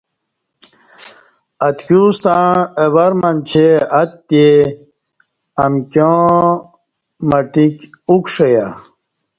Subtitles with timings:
[1.67, 2.45] اتکیوستݩع
[2.83, 3.67] اہ ور منچے
[3.99, 4.45] اتے
[5.63, 6.31] امکیاں
[7.29, 7.75] ماٹیک
[8.09, 8.65] اُوکݜیہ